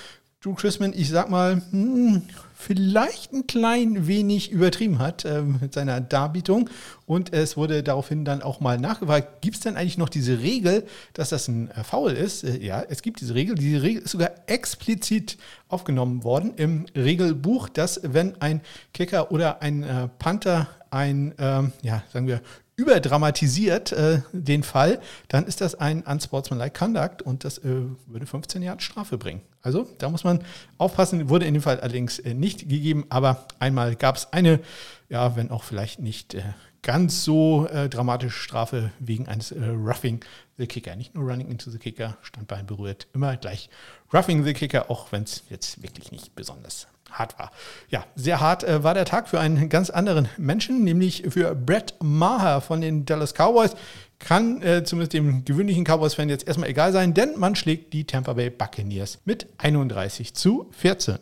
[0.41, 2.23] Drew Chrisman, ich sag mal, hm,
[2.61, 6.69] vielleicht ein klein wenig übertrieben hat äh, mit seiner Darbietung.
[7.07, 10.85] Und es wurde daraufhin dann auch mal nachgefragt, gibt es denn eigentlich noch diese Regel,
[11.13, 12.43] dass das ein äh, Foul ist?
[12.43, 13.55] Äh, ja, es gibt diese Regel.
[13.55, 18.61] Diese Regel ist sogar explizit aufgenommen worden im Regelbuch, dass wenn ein
[18.93, 22.41] Kicker oder ein äh, Panther ein, ähm, ja, sagen wir,
[22.79, 28.63] überdramatisiert äh, den Fall, dann ist das ein unsportsmanlike Conduct und das äh, würde 15
[28.63, 29.43] Jahre Strafe bringen.
[29.63, 30.45] Also da muss man
[30.79, 34.61] aufpassen, wurde in dem Fall allerdings äh, nicht gegeben, aber einmal gab es eine,
[35.09, 36.43] ja, wenn auch vielleicht nicht äh,
[36.83, 40.25] ganz so äh, dramatische Strafe wegen eines äh, Roughing
[40.57, 40.95] the Kicker.
[40.95, 43.71] Nicht nur Running into the Kicker, Standbein berührt, immer gleich
[44.13, 47.51] Roughing the Kicker, auch wenn es jetzt wirklich nicht besonders hart war.
[47.89, 51.95] Ja, sehr hart äh, war der Tag für einen ganz anderen Menschen, nämlich für Brett
[52.03, 53.75] Maher von den Dallas Cowboys.
[54.19, 58.33] Kann äh, zumindest dem gewöhnlichen Cowboys-Fan jetzt erstmal egal sein, denn man schlägt die Tampa
[58.33, 61.19] Bay Buccaneers mit 31 zu 14.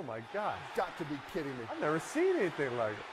[0.00, 0.54] Oh my God.
[0.54, 1.64] You've got to be kidding me.
[1.70, 3.04] I've never seen anything like it.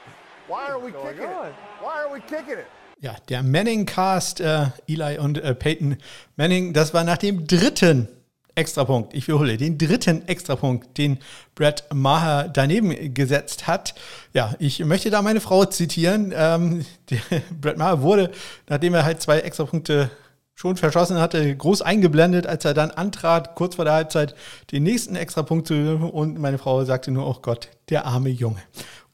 [0.48, 1.48] Why are we kicking on?
[1.48, 1.54] it?
[1.82, 2.66] Why are we kicking it?
[3.00, 5.98] Ja, der Manning-Cast, äh, Eli und äh, Peyton
[6.36, 8.08] Manning, das war nach dem dritten
[8.56, 11.18] Extrapunkt, ich wiederhole, den dritten Extrapunkt, den
[11.54, 13.94] Brad Maher daneben gesetzt hat.
[14.34, 16.34] Ja, ich möchte da meine Frau zitieren.
[16.34, 16.84] Ähm,
[17.60, 18.32] Brad Maher wurde,
[18.68, 20.10] nachdem er halt zwei Extrapunkte
[20.56, 24.34] schon verschossen hatte, groß eingeblendet, als er dann antrat, kurz vor der Halbzeit,
[24.72, 25.74] den nächsten Extrapunkt zu
[26.12, 28.60] und meine Frau sagte nur, oh Gott, der arme Junge.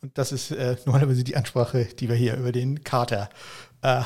[0.01, 3.29] Und das ist äh, normalerweise die Ansprache, die wir hier über den Kater
[3.85, 4.03] äh,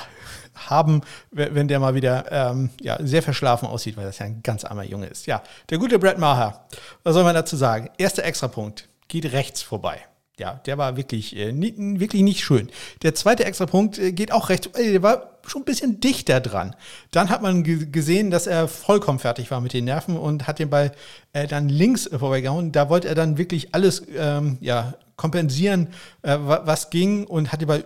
[0.66, 4.64] haben, wenn der mal wieder ähm, ja, sehr verschlafen aussieht, weil das ja ein ganz
[4.64, 5.26] armer Junge ist.
[5.26, 6.66] Ja, der gute Brad Maher,
[7.04, 7.90] was soll man dazu sagen?
[7.96, 10.00] Erster Extrapunkt, geht rechts vorbei.
[10.38, 12.70] Ja, der war wirklich, äh, nie, wirklich nicht schön.
[13.02, 16.76] Der zweite Extrapunkt äh, geht auch rechts, äh, der war schon ein bisschen dichter dran.
[17.10, 20.70] Dann hat man gesehen, dass er vollkommen fertig war mit den Nerven und hat den
[20.70, 20.92] Ball
[21.32, 22.70] äh, dann links vorbeigehauen.
[22.70, 25.88] Da wollte er dann wirklich alles ähm, ja, kompensieren,
[26.22, 27.84] was ging und hat den Ball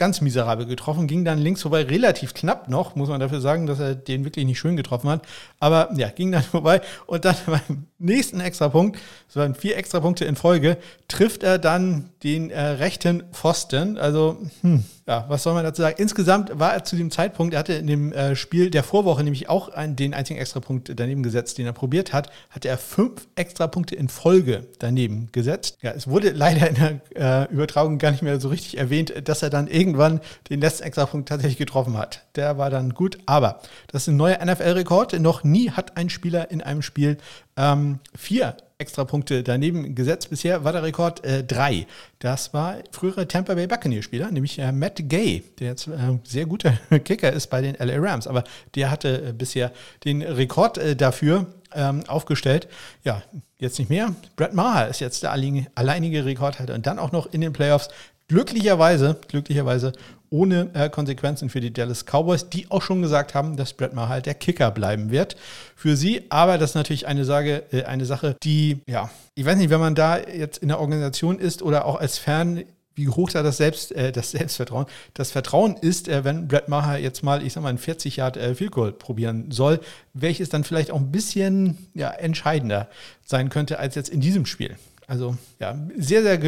[0.00, 3.78] ganz miserabel getroffen, ging dann links vorbei, relativ knapp noch, muss man dafür sagen, dass
[3.80, 5.26] er den wirklich nicht schön getroffen hat.
[5.58, 10.36] Aber ja, ging dann vorbei und dann beim nächsten Extrapunkt, so waren vier Extrapunkte in
[10.36, 13.98] Folge, trifft er dann den äh, rechten Pfosten.
[13.98, 15.96] Also, hm, ja, was soll man dazu sagen?
[15.98, 19.48] Insgesamt war er zu dem Zeitpunkt, er hatte in dem äh, Spiel der Vorwoche nämlich
[19.48, 23.96] auch einen, den einzigen Extrapunkt daneben gesetzt, den er probiert hat, hatte er fünf Extrapunkte
[23.96, 25.78] in Folge daneben gesetzt.
[25.82, 27.00] Ja, es wurde leider in der
[27.48, 31.28] äh, Übertragung gar nicht mehr so richtig erwähnt, dass er dann irgendwann den letzten Extrapunkt
[31.28, 32.26] tatsächlich getroffen hat.
[32.36, 35.18] Der war dann gut, aber das ist ein neuer NFL-Rekord.
[35.18, 37.18] Noch nie hat ein Spieler in einem Spiel
[37.56, 40.30] ähm, vier Extrapunkte daneben gesetzt.
[40.30, 41.86] Bisher war der Rekord äh, drei.
[42.18, 46.72] Das war frühere Tampa Bay Buccaneers-Spieler, nämlich äh, Matt Gay, der jetzt äh, sehr guter
[47.04, 48.26] Kicker ist bei den LA Rams.
[48.26, 49.72] Aber der hatte äh, bisher
[50.04, 52.68] den Rekord äh, dafür ähm, aufgestellt.
[53.04, 53.22] Ja,
[53.58, 54.14] jetzt nicht mehr.
[54.36, 57.88] Brad Maher ist jetzt der alleinige Rekordhalter und dann auch noch in den Playoffs.
[58.28, 59.92] Glücklicherweise, glücklicherweise
[60.30, 64.08] ohne äh, Konsequenzen für die Dallas Cowboys, die auch schon gesagt haben, dass Brett Maher
[64.08, 65.36] halt der Kicker bleiben wird
[65.74, 66.22] für sie.
[66.30, 69.80] Aber das ist natürlich eine, Sage, äh, eine Sache, die, ja, ich weiß nicht, wenn
[69.80, 72.64] man da jetzt in der Organisation ist oder auch als Fan
[72.94, 76.98] wie hoch da das, Selbst, äh, das Selbstvertrauen, das Vertrauen ist, äh, wenn Brett Maher
[76.98, 79.80] jetzt mal, ich sag mal, ein 40 Yard äh, Field Goal probieren soll,
[80.12, 82.88] welches dann vielleicht auch ein bisschen ja, entscheidender
[83.24, 84.76] sein könnte als jetzt in diesem Spiel.
[85.10, 86.38] Also ja, sehr, sehr,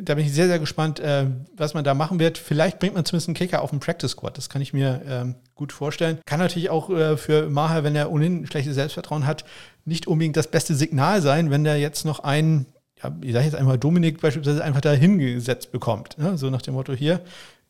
[0.00, 2.38] da bin ich sehr, sehr gespannt, äh, was man da machen wird.
[2.38, 4.38] Vielleicht bringt man zumindest einen Kicker auf den Practice Squad.
[4.38, 6.20] Das kann ich mir ähm, gut vorstellen.
[6.24, 9.44] Kann natürlich auch äh, für Maher, wenn er ohnehin ein schlechtes Selbstvertrauen hat,
[9.84, 12.66] nicht unbedingt das beste Signal sein, wenn der jetzt noch einen,
[13.02, 16.16] ja, ich sage jetzt einmal Dominik beispielsweise, einfach da hingesetzt bekommt.
[16.16, 16.38] Ne?
[16.38, 17.22] So nach dem Motto hier,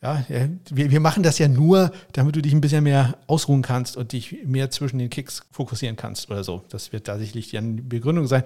[0.02, 3.96] ja, wir, wir machen das ja nur, damit du dich ein bisschen mehr ausruhen kannst
[3.96, 6.64] und dich mehr zwischen den Kicks fokussieren kannst oder so.
[6.70, 8.42] Das wird da sicherlich die Begründung sein.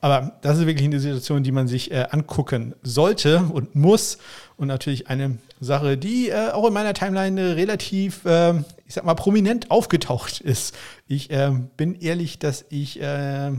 [0.00, 4.18] Aber das ist wirklich eine Situation, die man sich äh, angucken sollte und muss
[4.56, 8.54] und natürlich eine Sache, die äh, auch in meiner Timeline relativ, äh,
[8.86, 10.74] ich sag mal, prominent aufgetaucht ist.
[11.06, 13.52] Ich äh, bin ehrlich, dass ich äh,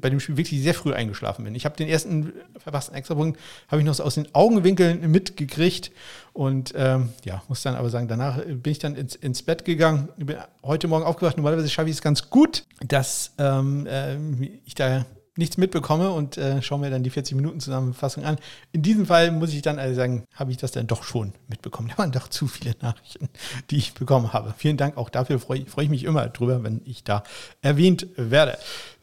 [0.00, 1.54] bei dem Spiel wirklich sehr früh eingeschlafen bin.
[1.54, 5.90] Ich habe den ersten verpassten Extrapunkt, habe ich noch so aus den Augenwinkeln mitgekriegt
[6.34, 10.08] und ähm, ja, muss dann aber sagen, danach bin ich dann ins, ins Bett gegangen,
[10.18, 11.38] bin heute Morgen aufgewacht.
[11.38, 14.16] Normalerweise schaffe ich es ganz gut, dass ähm, äh,
[14.66, 18.36] ich da nichts mitbekomme und äh, schaue mir dann die 40 Minuten Zusammenfassung an.
[18.72, 21.88] In diesem Fall muss ich dann also sagen, habe ich das dann doch schon mitbekommen.
[21.88, 23.28] Da waren doch zu viele Nachrichten,
[23.70, 24.54] die ich bekommen habe.
[24.56, 25.38] Vielen Dank auch dafür.
[25.38, 27.22] Freue freu ich mich immer drüber, wenn ich da
[27.62, 28.58] erwähnt werde.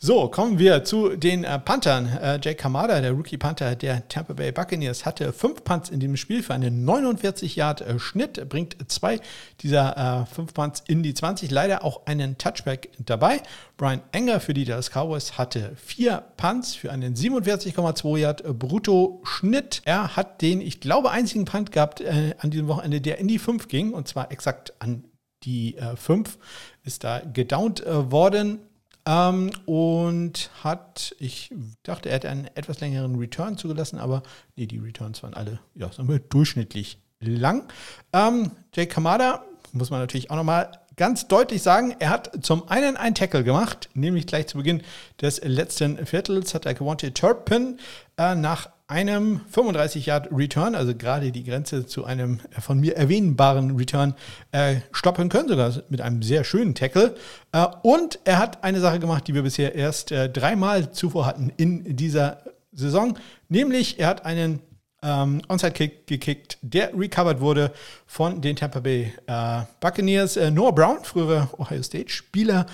[0.06, 2.08] So, kommen wir zu den äh, Panthern.
[2.08, 6.18] Äh, Jake Kamada, der Rookie Panther der Tampa Bay Buccaneers, hatte fünf Punts in dem
[6.18, 9.22] Spiel für einen 49 Yard äh, Schnitt, bringt zwei
[9.62, 13.42] dieser äh, fünf Punts in die 20, leider auch einen Touchback dabei.
[13.78, 19.84] Brian Enger für die Dallas Cowboys hatte vier Punts für einen 47,2 Yard äh, Brutto-Schnitt.
[19.86, 23.40] Er hat den, ich glaube, einzigen Punt gehabt äh, an diesem Wochenende, der in die
[23.40, 25.06] 5 ging, und zwar exakt an
[25.46, 26.38] die 5,
[26.84, 28.60] ist da gedownt worden.
[29.06, 34.24] Ähm, und hat, ich dachte, er hätte einen etwas längeren Return zugelassen, aber
[34.56, 37.72] nee, die Returns waren alle, ja, sagen wir, durchschnittlich lang.
[38.14, 42.98] Ähm, Jake Kamada, muss man natürlich auch nochmal ganz deutlich sagen, er hat zum einen
[42.98, 44.84] einen Tackle gemacht, nämlich gleich zu Beginn
[45.22, 47.80] des letzten Viertels hat er Gewonte Turpin
[48.18, 52.98] äh, nach einem 35 Yard Return, also gerade die Grenze zu einem äh, von mir
[52.98, 54.14] erwähnbaren Return,
[54.52, 57.16] äh, stoppen können, sogar mit einem sehr schönen Tackle.
[57.52, 61.52] Äh, und er hat eine Sache gemacht, die wir bisher erst äh, dreimal zuvor hatten
[61.56, 62.44] in dieser
[62.74, 63.18] Saison,
[63.50, 64.60] nämlich er hat einen
[65.02, 67.72] ähm, Onside-Kick gekickt, der recovered wurde
[68.06, 70.38] von den Tampa Bay äh, Buccaneers.
[70.38, 72.66] Äh, Noah Brown, früherer Ohio State-Spieler,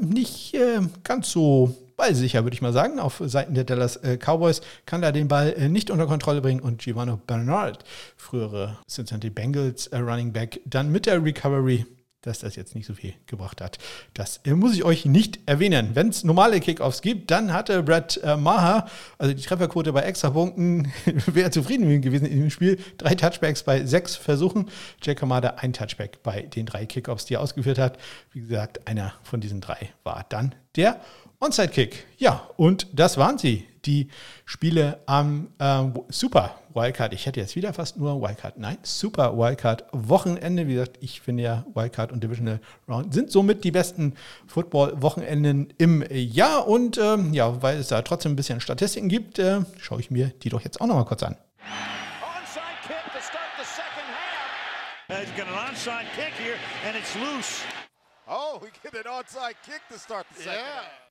[0.00, 0.56] nicht
[1.02, 5.12] ganz so ballsicher, würde ich mal sagen, auf Seiten der Dallas äh, Cowboys, kann da
[5.12, 7.84] den Ball äh, nicht unter Kontrolle bringen und Giovanni Bernard,
[8.16, 11.86] frühere Cincinnati Bengals äh, Running Back, dann mit der Recovery
[12.22, 13.78] dass das jetzt nicht so viel gebracht hat.
[14.14, 15.90] Das muss ich euch nicht erwähnen.
[15.94, 18.86] Wenn es normale Kickoffs gibt, dann hatte Brad Maher,
[19.18, 20.92] also die Trefferquote bei Extrapunkten,
[21.26, 22.78] wäre zufrieden gewesen in dem Spiel.
[22.96, 24.70] Drei Touchbacks bei sechs Versuchen.
[25.02, 27.98] Jack Kamada ein Touchback bei den drei Kickoffs, die er ausgeführt hat.
[28.30, 31.00] Wie gesagt, einer von diesen drei war dann der
[31.42, 32.06] Onside-Kick.
[32.18, 33.66] Ja, und das waren sie.
[33.84, 34.06] Die
[34.44, 37.12] Spiele am äh, Super Wildcard.
[37.14, 38.56] Ich hätte jetzt wieder fast nur Wildcard.
[38.56, 40.68] Nein, Super Wildcard Wochenende.
[40.68, 44.14] Wie gesagt, ich finde ja Wildcard und Divisional Round sind somit die besten
[44.46, 46.68] Football-Wochenenden im Jahr.
[46.68, 50.28] Und ähm, ja, weil es da trotzdem ein bisschen Statistiken gibt, äh, schaue ich mir
[50.28, 51.34] die doch jetzt auch nochmal kurz an.
[52.22, 55.18] Onside kick to start the second half.
[55.18, 56.54] He's got an onside kick here
[56.86, 57.81] and it's loose.
[58.28, 60.60] Oh, we get an onside kick to start the second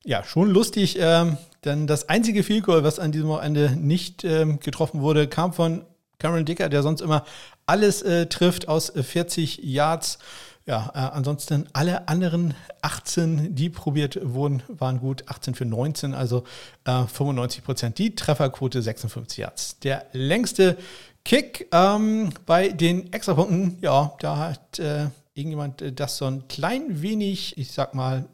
[0.05, 0.19] yeah.
[0.19, 4.59] Ja, schon lustig, ähm, denn das einzige Field Goal, was an diesem Wochenende nicht ähm,
[4.59, 5.85] getroffen wurde, kam von
[6.19, 7.25] Cameron Dicker, der sonst immer
[7.65, 10.19] alles äh, trifft aus 40 Yards.
[10.65, 15.23] Ja, äh, ansonsten alle anderen 18, die probiert wurden, waren gut.
[15.27, 16.43] 18 für 19, also
[16.85, 17.97] äh, 95 Prozent.
[17.97, 19.79] Die Trefferquote 56 Yards.
[19.79, 20.77] Der längste
[21.25, 27.01] Kick ähm, bei den Extrapunkten, ja, da hat äh, irgendjemand äh, das so ein klein
[27.01, 28.27] wenig, ich sag mal,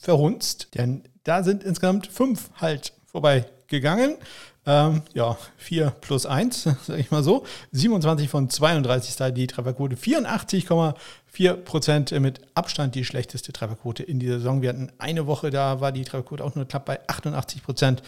[0.00, 0.68] verhunzt.
[0.74, 4.16] Denn da sind insgesamt fünf halt vorbeigegangen.
[4.66, 7.44] Ähm, ja, 4 plus 1, sage ich mal so.
[7.72, 9.96] 27 von 32 ist da die Trefferquote.
[9.96, 14.60] 84,4 Prozent mit Abstand die schlechteste Trefferquote in dieser Saison.
[14.60, 18.02] Wir hatten eine Woche, da war die Trefferquote auch nur knapp bei 88 Prozent.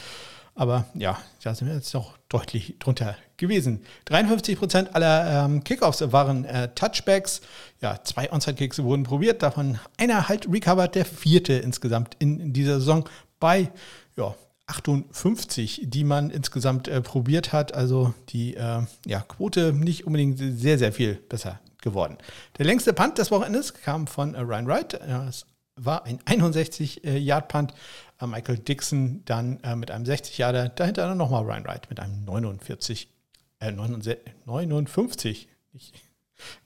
[0.55, 3.83] Aber ja, da sind wir jetzt noch deutlich drunter gewesen.
[4.05, 7.40] 53 Prozent aller ähm, Kickoffs waren äh, Touchbacks.
[7.81, 12.79] Ja, zwei Onside-Kicks wurden probiert, davon einer halt recovered, der vierte insgesamt in, in dieser
[12.79, 13.09] Saison
[13.40, 13.70] bei
[14.16, 14.35] ja,
[14.66, 17.74] 58, die man insgesamt äh, probiert hat.
[17.74, 22.18] Also die äh, ja, Quote nicht unbedingt sehr, sehr viel besser geworden.
[22.59, 24.94] Der längste Punt des Wochenendes kam von äh, Ryan Wright.
[25.29, 27.72] Es war ein 61-Yard-Punt.
[28.20, 32.24] Äh, Michael Dixon dann äh, mit einem 60-Jahre, dahinter dann nochmal Ryan Wright mit einem
[32.24, 33.09] 49,
[33.61, 35.94] äh, 59, nicht,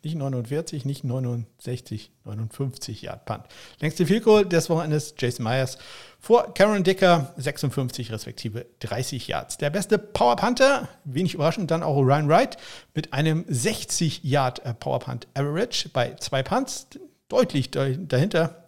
[0.02, 3.44] nicht 49, nicht 69, 59 Yard Punt.
[3.80, 5.78] Längste Field Goal des Wochenendes Jason Myers
[6.20, 9.58] vor Karen Dicker 56 respektive 30 Yards.
[9.58, 12.56] Der beste Power Punter, wenig überraschend, dann auch Ryan Wright
[12.94, 16.86] mit einem 60 Yard äh, Power Punt Average bei zwei Punts.
[17.28, 18.64] Deutlich dahinter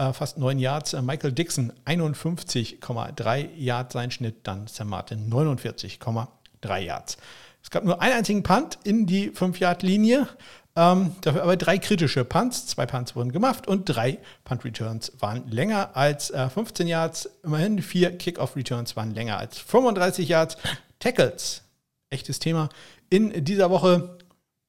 [0.00, 0.94] äh, fast 9 Yards.
[0.94, 7.18] Äh, Michael Dixon 51,3 Yards sein Schnitt, dann Sam Martin 49,3 Yards.
[7.62, 10.28] Es gab nur einen einzigen Punt in die 5-Yard-Linie.
[10.76, 12.66] Ähm, dafür aber drei kritische Punts.
[12.66, 17.28] Zwei Punts wurden gemacht und drei Punt-Returns waren länger als äh, 15 Yards.
[17.42, 20.56] Immerhin vier Kick-Off-Returns waren länger als 35 Yards.
[20.98, 21.62] Tackles,
[22.10, 22.68] echtes Thema.
[23.08, 24.18] In dieser Woche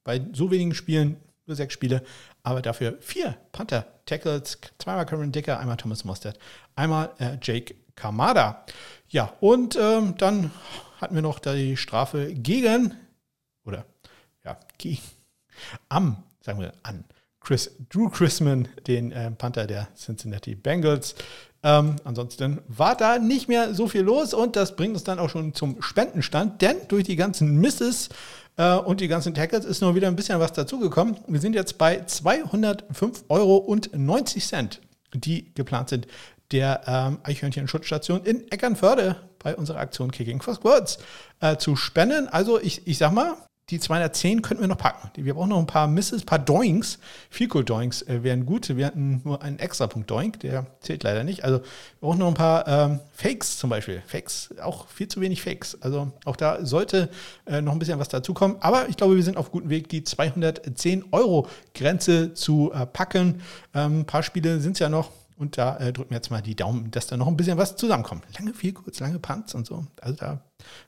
[0.03, 2.03] bei so wenigen Spielen, nur sechs Spiele,
[2.43, 6.39] aber dafür vier Panther-Tackles, zweimal Cameron Dicker, einmal Thomas Mostert,
[6.75, 8.65] einmal äh, Jake Kamada.
[9.09, 10.51] Ja, und ähm, dann
[11.01, 12.93] hatten wir noch die Strafe gegen,
[13.65, 13.85] oder
[14.45, 15.01] ja, gegen,
[15.89, 17.03] am, sagen wir an,
[17.39, 21.15] Chris, Drew Chrisman, den äh, Panther der Cincinnati Bengals.
[21.63, 25.29] Ähm, ansonsten war da nicht mehr so viel los und das bringt uns dann auch
[25.29, 28.09] schon zum Spendenstand, denn durch die ganzen Misses
[28.57, 31.17] äh, und die ganzen Tackles ist nur wieder ein bisschen was dazugekommen.
[31.27, 33.77] Wir sind jetzt bei 205,90 Euro,
[35.13, 36.07] die geplant sind,
[36.51, 40.99] der ähm, Eichhörnchen-Schutzstation in Eckernförde bei unserer Aktion Kicking for Squirts
[41.39, 42.27] äh, zu spenden.
[42.27, 43.35] Also ich, ich sag mal,
[43.71, 45.09] die 210 könnten wir noch packen.
[45.15, 46.99] Wir brauchen noch ein paar Misses, ein paar Doinks.
[47.29, 48.75] Viel Doinks äh, wären gut.
[48.75, 51.45] Wir hatten nur einen extra Punkt Doink, der zählt leider nicht.
[51.45, 51.65] Also wir
[52.01, 54.03] brauchen noch ein paar ähm, Fakes zum Beispiel.
[54.05, 55.81] Fakes, auch viel zu wenig Fakes.
[55.81, 57.09] Also auch da sollte
[57.45, 58.57] äh, noch ein bisschen was dazukommen.
[58.59, 63.41] Aber ich glaube, wir sind auf gutem Weg, die 210 Euro Grenze zu äh, packen.
[63.73, 65.11] Ähm, ein paar Spiele sind es ja noch.
[65.37, 67.75] Und da äh, drücken wir jetzt mal die Daumen, dass da noch ein bisschen was
[67.75, 68.23] zusammenkommt.
[68.37, 69.85] Lange viel kurz, lange Punts und so.
[69.99, 70.41] Also da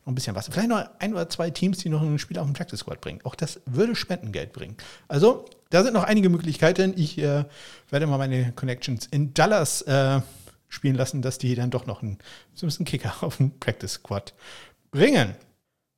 [0.05, 0.47] noch ein bisschen was.
[0.47, 3.19] Vielleicht noch ein oder zwei Teams, die noch ein Spiel auf den Practice Squad bringen.
[3.23, 4.77] Auch das würde Spendengeld bringen.
[5.07, 6.93] Also da sind noch einige Möglichkeiten.
[6.95, 7.45] Ich äh,
[7.89, 10.21] werde mal meine Connections in Dallas äh,
[10.69, 12.19] spielen lassen, dass die dann doch noch einen,
[12.53, 14.33] so ein Kicker auf den Practice Squad
[14.91, 15.35] bringen.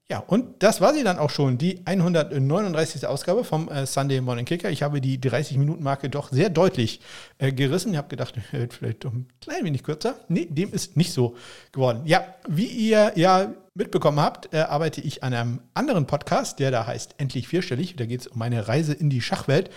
[0.08, 3.08] Ja, und das war sie dann auch schon, die 139.
[3.08, 4.70] Ausgabe vom äh, Sunday Morning Kicker.
[4.70, 7.00] Ich habe die 30-Minuten-Marke doch sehr deutlich
[7.40, 7.92] äh, gerissen.
[7.92, 8.36] Ich habe gedacht,
[8.70, 10.20] vielleicht doch ein klein wenig kürzer.
[10.28, 11.36] Nee, dem ist nicht so
[11.72, 12.04] geworden.
[12.06, 16.86] Ja, wie ihr ja mitbekommen habt, äh, arbeite ich an einem anderen Podcast, der da
[16.86, 17.96] heißt Endlich Vierstellig.
[17.96, 19.72] Da geht es um meine Reise in die Schachwelt.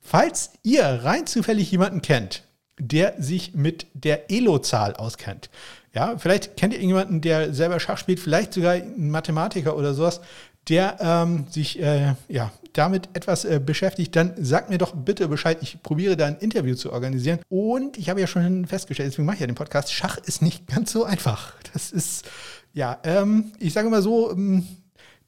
[0.00, 2.44] Falls ihr rein zufällig jemanden kennt,
[2.78, 5.50] der sich mit der Elo-Zahl auskennt,
[5.94, 10.20] ja, vielleicht kennt ihr irgendjemanden, der selber Schach spielt, vielleicht sogar ein Mathematiker oder sowas,
[10.68, 15.58] der ähm, sich äh, ja, damit etwas äh, beschäftigt, dann sagt mir doch bitte Bescheid.
[15.60, 17.38] Ich probiere da ein Interview zu organisieren.
[17.48, 20.66] Und ich habe ja schon festgestellt, deswegen mache ich ja den Podcast, Schach ist nicht
[20.66, 21.52] ganz so einfach.
[21.72, 22.28] Das ist,
[22.72, 24.66] ja, ähm, ich sage mal so, ähm,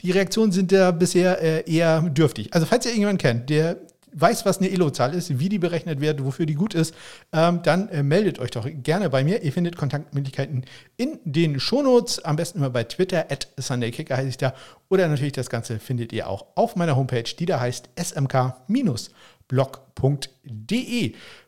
[0.01, 2.53] die Reaktionen sind da bisher äh, eher dürftig.
[2.53, 3.79] Also falls ihr irgendjemanden kennt, der
[4.19, 6.95] weiß, was eine Elo-Zahl ist, wie die berechnet wird, wofür die gut ist,
[7.33, 9.43] ähm, dann äh, meldet euch doch gerne bei mir.
[9.43, 10.65] Ihr findet Kontaktmöglichkeiten
[10.97, 14.55] in den Shownotes, am besten immer bei Twitter, at SundayKicker heiße ich da.
[14.89, 18.55] Oder natürlich das Ganze findet ihr auch auf meiner Homepage, die da heißt smk-blog.de.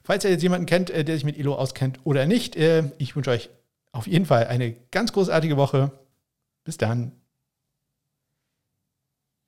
[0.03, 3.17] Falls ihr jetzt jemanden kennt, äh, der sich mit Elo auskennt oder nicht, äh, ich
[3.17, 3.49] wünsche euch
[3.93, 5.91] auf jeden Fall eine ganz großartige Woche.
[6.65, 7.13] Bis dann.